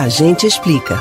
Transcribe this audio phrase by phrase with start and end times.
[0.00, 0.98] A gente explica.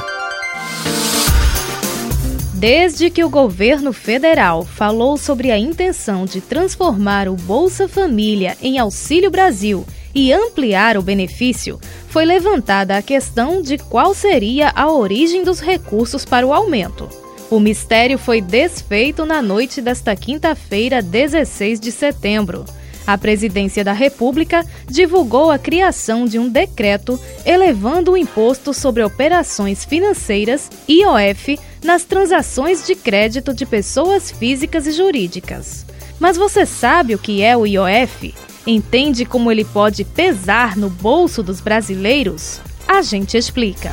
[2.54, 8.78] Desde que o governo federal falou sobre a intenção de transformar o Bolsa Família em
[8.78, 11.80] Auxílio Brasil e ampliar o benefício,
[12.10, 17.08] foi levantada a questão de qual seria a origem dos recursos para o aumento.
[17.50, 22.66] O mistério foi desfeito na noite desta quinta-feira, 16 de setembro.
[23.12, 29.84] A Presidência da República divulgou a criação de um decreto elevando o imposto sobre operações
[29.84, 35.88] financeiras, IOF, nas transações de crédito de pessoas físicas e jurídicas.
[36.20, 38.36] Mas você sabe o que é o IOF?
[38.68, 42.62] Entende como ele pode pesar no bolso dos brasileiros?
[42.88, 43.92] A gente explica.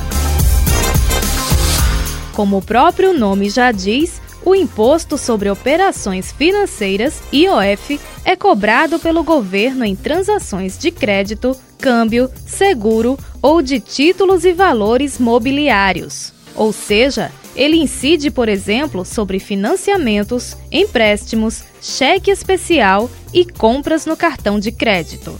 [2.34, 9.24] Como o próprio nome já diz, o Imposto sobre Operações Financeiras, IOF, é cobrado pelo
[9.24, 16.32] governo em transações de crédito, câmbio, seguro ou de títulos e valores mobiliários.
[16.54, 24.60] Ou seja, ele incide, por exemplo, sobre financiamentos, empréstimos, cheque especial e compras no cartão
[24.60, 25.36] de crédito.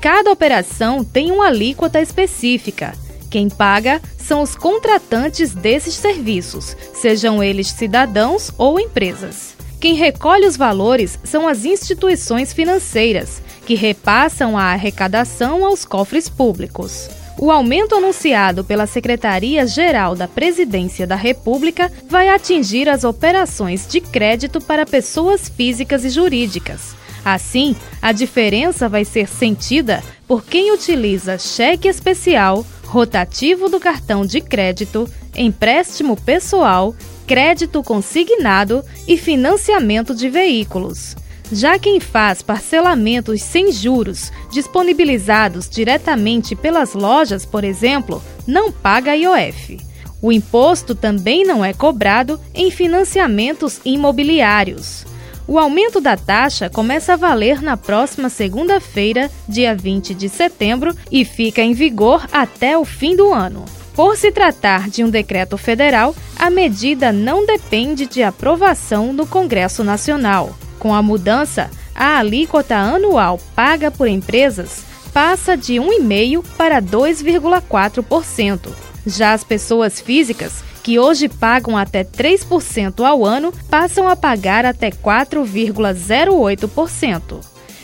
[0.00, 2.94] Cada operação tem uma alíquota específica
[3.26, 9.56] quem paga são os contratantes desses serviços, sejam eles cidadãos ou empresas.
[9.78, 17.08] Quem recolhe os valores são as instituições financeiras, que repassam a arrecadação aos cofres públicos.
[17.38, 24.58] O aumento anunciado pela Secretaria-Geral da Presidência da República vai atingir as operações de crédito
[24.58, 26.96] para pessoas físicas e jurídicas.
[27.22, 34.40] Assim, a diferença vai ser sentida por quem utiliza cheque especial, rotativo do cartão de
[34.40, 36.94] crédito, empréstimo pessoal,
[37.26, 41.16] crédito consignado e financiamento de veículos.
[41.52, 49.78] Já quem faz parcelamentos sem juros, disponibilizados diretamente pelas lojas, por exemplo, não paga IOF.
[50.20, 55.06] O imposto também não é cobrado em financiamentos imobiliários.
[55.48, 61.24] O aumento da taxa começa a valer na próxima segunda-feira, dia 20 de setembro, e
[61.24, 63.64] fica em vigor até o fim do ano.
[63.94, 69.84] Por se tratar de um decreto federal, a medida não depende de aprovação no Congresso
[69.84, 70.56] Nacional.
[70.80, 78.68] Com a mudança, a alíquota anual paga por empresas passa de 1,5% para 2,4%.
[79.06, 84.88] Já as pessoas físicas que hoje pagam até 3% ao ano, passam a pagar até
[84.88, 87.40] 4,08%.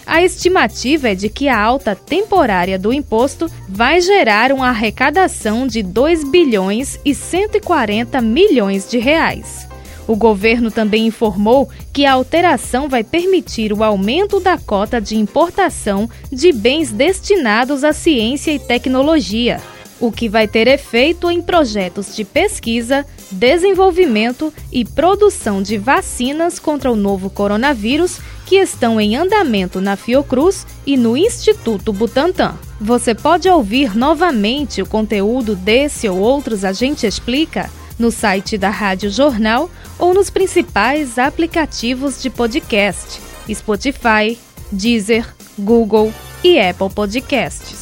[0.07, 5.83] A estimativa é de que a alta temporária do imposto vai gerar uma arrecadação de
[5.83, 9.67] 2 bilhões e 140 milhões de reais.
[10.07, 16.09] O governo também informou que a alteração vai permitir o aumento da cota de importação
[16.31, 19.61] de bens destinados à ciência e tecnologia,
[20.03, 26.91] o que vai ter efeito em projetos de pesquisa, desenvolvimento e produção de vacinas contra
[26.91, 32.59] o novo coronavírus que estão em andamento na Fiocruz e no Instituto Butantan.
[32.81, 38.71] Você pode ouvir novamente o conteúdo desse ou outros A Gente Explica no site da
[38.71, 39.71] Rádio Jornal
[40.01, 44.37] ou nos principais aplicativos de podcast: Spotify,
[44.73, 47.82] Deezer, Google e Apple Podcasts.